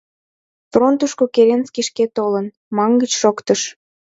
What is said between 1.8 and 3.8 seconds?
шке толын,— мангыч шоктыш.